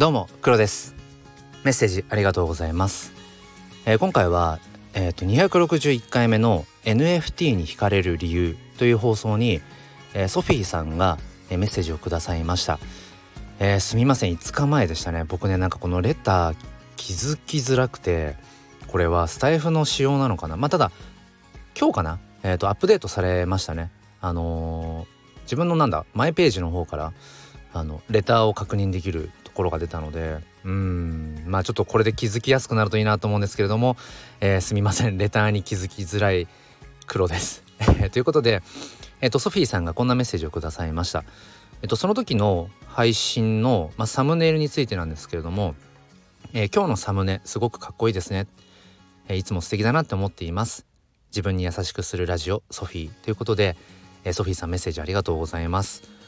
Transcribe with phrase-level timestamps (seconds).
[0.00, 0.94] どうも黒です。
[1.62, 3.12] メッセージありがとうございます、
[3.84, 4.58] えー、今回は
[4.94, 9.60] えっ、ー、と261回目の NFT に惹かれる理由という放送に、
[10.14, 11.18] えー、ソフィーさんが、
[11.50, 12.78] えメッセージをくださいました、
[13.58, 14.34] えすみません。
[14.34, 15.24] 5日前でしたね。
[15.24, 16.56] 僕ねなんかこのレター
[16.96, 18.36] 気づきづらくて
[18.88, 20.56] これはスタイフの仕様なのかな。
[20.56, 20.92] まあただ
[21.78, 22.20] 今日かな？
[22.42, 23.90] えっ、とアップデートされましたね。
[24.22, 25.06] あの
[25.42, 27.12] 自分のなんだマイページの方から
[27.74, 31.42] あのレターを確認できるところが出たのでうん。
[31.46, 33.96] まあちょっとこれで気づきやすくなるといいなと思うんですけれども、
[34.40, 35.18] えー、すみません。
[35.18, 36.46] レターに気づきづらい
[37.06, 37.64] 黒です。
[38.12, 38.62] ということで、
[39.20, 41.24] えっと、ソフィーさんがこんなメッセージをくださいました。
[41.82, 45.74] えっと、その時の配信の、まあ、サムネイルについてなんですけれども、
[46.52, 48.46] えー、今日のサムネすごくかっこいいですね、
[49.28, 50.86] えー、いつも素敵だなって思っています。
[51.30, 53.08] 自分に優しくするラジオソフィー。
[53.08, 53.76] ということで、
[54.24, 56.19] えー、ソフィーさんメッセージありがとうございます。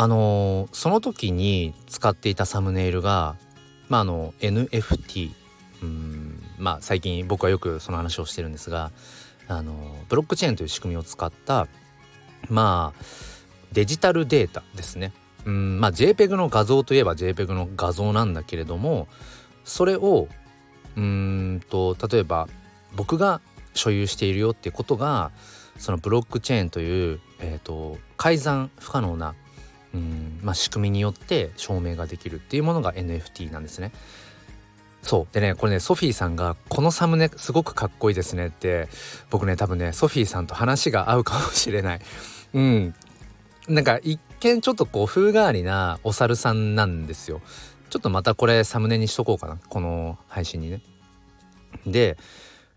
[0.00, 3.34] あのその時に使っていたサムネイルが
[3.88, 5.32] まああの NFT
[5.82, 8.92] うんまあ最近僕はよくその話をしてるんですが
[9.48, 11.66] あのブロックチェーンという仕組みを使った
[12.48, 13.04] まあ
[13.72, 15.12] デジタルデータですね。
[15.44, 19.08] うんまあ JPEG の画像といえば JPEG の画像なんだけれども
[19.64, 20.28] それを
[20.96, 22.46] うんと例えば
[22.94, 23.40] 僕が
[23.74, 25.32] 所有しているよってことが
[25.76, 29.34] そのブロックチェーンという、えーと改ざん不可能な
[29.94, 33.92] うんまあ、仕組みによって証明ができるっていうものが NFT なんですね。
[35.02, 38.88] そうでねこれねソフィーさんが「このサムネすごくかっこいいですね」って
[39.30, 42.00] 僕ね多分ねソフィーさんと話が合うかもしれない。
[42.54, 42.94] うん
[43.68, 47.40] なんか一見ちょっとこう風変わりなお猿さんなんですよ。
[47.90, 50.82] ちょっとまたこれサムネにしとこうかなこの配信にね。
[51.86, 52.16] で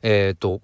[0.04, 0.62] えっ、ー、と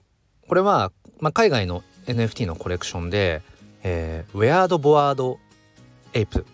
[0.47, 3.41] これは、まあ、海外の NFT のコレクションで、
[3.83, 5.39] えー、ウェアード・ボワード
[6.13, 6.45] エイプ。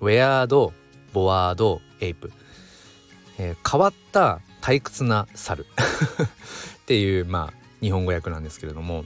[0.00, 0.72] ウェアード
[1.12, 2.32] ボワードエイプ、
[3.38, 5.66] えー、変わった退屈な猿。
[6.82, 9.04] っていうまあ日本語訳なんですけれども。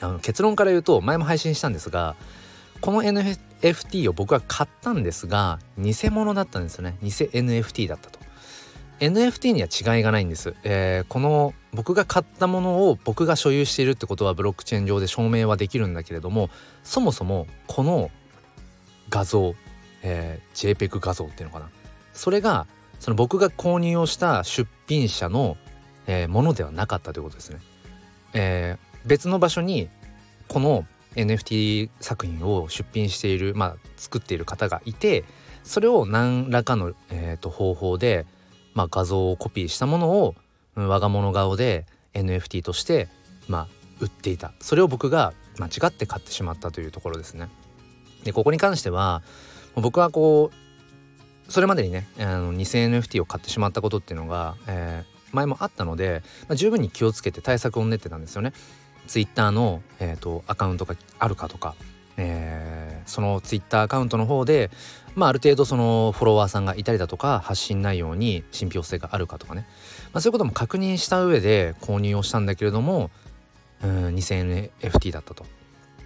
[0.00, 2.16] あの結論から言うと前も配信したんですが
[2.80, 6.96] この NFT を僕は買ったんですが偽物だったんですよね。
[7.02, 8.18] 偽 NFT だったと。
[9.00, 16.48] NFT には違いがないんです、えー、この僕が買ったものを僕が所有しているってことはブロックチェーン上で証明はできるんだけれども
[16.84, 18.10] そもそもこの
[19.10, 19.54] 画像、
[20.02, 21.68] えー、JPEG 画像っていうのかな
[22.12, 22.66] それが
[23.00, 25.56] その僕が購入をした出品者の、
[26.06, 27.58] えー、ものではなかったということですね。
[28.32, 29.88] えー、別の場所に
[30.48, 35.24] この NFT 作品を出品している、まあ、作っている方がいて
[35.62, 38.26] それを何らかの、えーと、方法で、
[38.74, 40.34] まあ、画像をコピーしたものを、
[40.76, 43.08] うん、我が物顔で NFT として、
[43.48, 43.68] まあ、
[44.00, 47.48] 売っていたそれを僕が間違って買ってしまったというところですね。
[48.24, 49.22] でここに関しては
[49.76, 58.52] 僕はこうそれまでにねあの 2000NFT を買ってしまったことっていうのが、えー、前もあったので、まあ、十分に気をつけて対策を練ってたんですよね。
[59.06, 61.74] Twitter の、えーと、アカウントがあるかとか、
[62.16, 64.70] えー、その Twitter アカウントの方で、
[65.14, 69.66] まあ、ある程度そのフォロワーさんがいたりだとか発信内容に信憑性があるかとかね、
[70.12, 73.10] まあ、そういうことも確認した上で購入をしたんだけれども
[73.82, 75.44] うん 2000NFT だったと。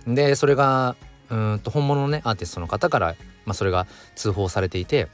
[0.06, 0.96] でそれが
[1.30, 5.08] うんと本物のねアーティストの方から、まあ、それが通報されていて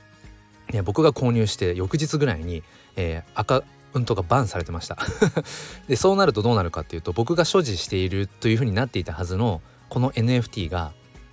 [0.84, 2.62] 僕が購入して翌日ぐらいに、
[2.96, 4.96] えー、アカウントがバンされてました。
[5.88, 10.92] でそうなるとどうなるかっていうと僕が所持しているというふうになっていたはずのこの NFT が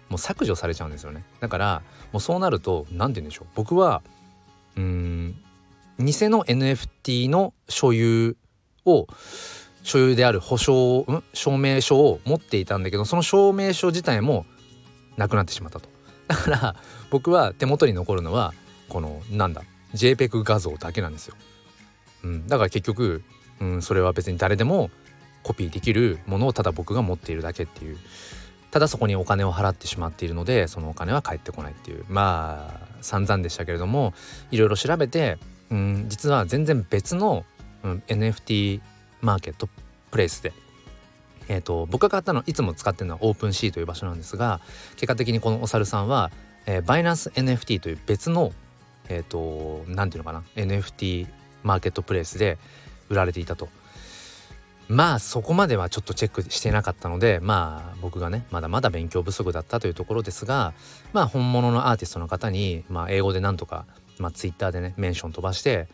[0.10, 1.24] もう削除されちゃうんですよね。
[1.40, 1.82] だから
[2.12, 3.48] もうそうなると何て言うんでしょう。
[3.56, 4.02] 僕は
[4.76, 5.36] うん
[5.98, 8.36] 偽の NFT の所有
[8.86, 9.08] を
[9.84, 14.46] 所有である保証、うん、証明書を持っていたんだけどその証明書自体も
[15.18, 15.90] なくなってしまったと。
[16.28, 16.76] だから
[17.10, 18.54] 僕は手元に残るのは
[18.88, 19.64] このなんだ
[19.94, 21.36] JPEG 画像だけなんですよ、
[22.24, 23.22] うん、だから結局、
[23.60, 24.90] うん、それは別に誰でも
[25.44, 27.98] コピーできるものをただ僕が持っているだけっていう。
[28.72, 32.06] ただそこにお金を払ってしまっているのでそのお金は返ってこないっていう。
[32.08, 34.14] まあ散々でしたけれども
[34.52, 35.38] いろいろ調べて、
[35.70, 37.46] うん、実は全然別の、
[37.84, 38.80] うん、NFT
[39.22, 39.68] マーケット
[40.12, 40.54] プレイスで
[41.48, 44.62] えーと、僕が買ったのいつも使ってるのはオープンシーという場所なんですが
[44.96, 46.32] 結果的にこのお猿さんは、
[46.66, 48.52] えー、バイナンス NFT という別の
[49.10, 51.28] えっ、ー、と何ていうのかな NFT
[51.64, 52.58] マーケットプレイスで
[53.10, 53.70] 売られていたと。
[54.88, 60.74] まあそこまではちょっとチェックしてなかったのでまあ僕がねまだまだ勉強不足だったというところですが
[61.14, 63.86] まあ本物のアーティストの方に、まあ、英語でなんとか、
[64.20, 65.88] まあ、Twitter でねメンション飛ばして、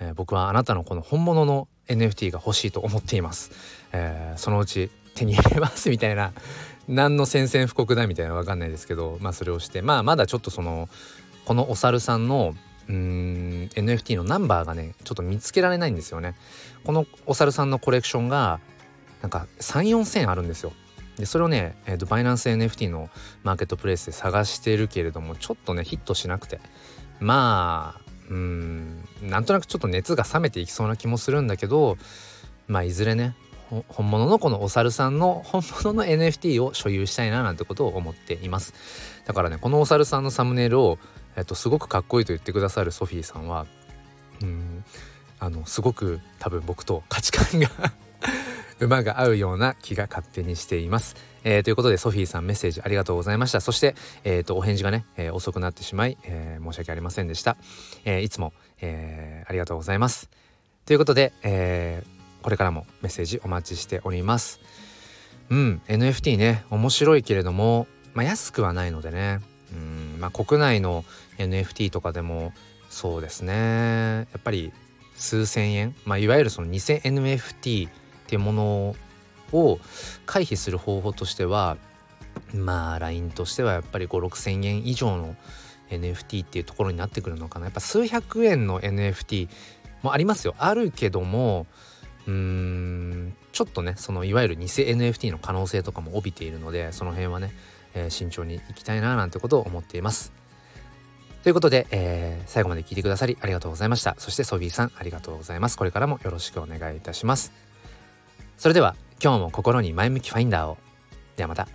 [0.00, 3.50] えー、僕はあなたのこの本物の NFT が欲しいと思っています、
[3.92, 6.32] えー、そのうち手に入れますみたいな。
[6.88, 9.82] 何の宣戦布告だみたいなわかんないですけどまあそれをして。
[9.82, 10.88] まあまだちょっとその
[11.44, 12.54] このお猿さんの
[12.88, 16.34] うん NFT のナンバーがねちょっと見つけられないんですよね。
[16.84, 18.58] このお猿さんのコレクションが
[19.20, 20.72] なんか34千あるんですよ。
[21.16, 23.10] でそれをね、えーと、バイナンス NFT の
[23.44, 26.60] マーケットプレイスで探してるけれどもちょっとねヒットしなくて。
[27.20, 29.01] まあうん。
[29.22, 31.96] なんとなくちょっと熱が冷めていきそうな気もするんだけど
[32.66, 33.34] まあいずれね
[33.88, 38.74] 本物のこのお猿さんの本物の NFT を所有したいななんてことを思っています。
[39.24, 40.98] だからねこのお猿さんのサムネイルを、
[41.36, 43.66] えっと、すごくかっこいいと言ってくださるソフィーさんは
[44.42, 44.84] うん
[45.38, 47.68] あのすごく多分僕と価値観が
[48.82, 51.16] 馬が合うような気が勝手にしています。
[51.44, 53.60] えー、ということでソフィーさんメッセージありがとうございました。
[53.60, 53.94] そして、
[54.24, 57.56] えーと、お返事がね、えー、遅くなってしまい、えー、申し訳ありませんでした。
[58.04, 60.28] えいつも、えありがとうございます。
[60.86, 62.02] ということで、え
[62.42, 64.60] これからもメッセージお待ちしております。
[65.50, 69.40] うん NFT ね面白いけれども、まあ、安くはないのでね
[69.72, 71.04] うんまあ国内の
[71.36, 72.54] NFT とかでも
[72.88, 74.72] そうですねやっぱり
[75.14, 77.88] 数千円、まあ、いわゆるその偽 NFT
[78.32, 78.96] っていうもの
[79.52, 79.78] を
[80.24, 81.76] 回避する方法としては
[82.54, 85.36] まあ LINE としてはやっぱり5 6千円以上の
[85.90, 87.66] NFT っていうところになってくるのかな。
[87.66, 89.50] やっぱ数百円の NFT
[90.00, 90.54] もありますよ。
[90.56, 91.66] あるけども
[92.26, 97.52] うーんちょっとねそのいわゆる偽 NFT の可能性とかも帯びているのでその辺はね、
[97.92, 100.32] えー、慎重にいきたいななんてことを思っています。
[101.42, 104.14] ということで、えー、最後まで聞いてくださりありがとうございました。
[104.16, 105.76] そしてソビーさんありがとうございます。
[105.76, 107.71] これからもよろしくお願いいたします。
[108.62, 110.78] それでは今日も心に前向きファインダーを
[111.34, 111.66] ではまた。